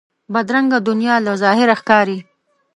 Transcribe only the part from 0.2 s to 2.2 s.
بدرنګه دنیا له ظاهره ښکاري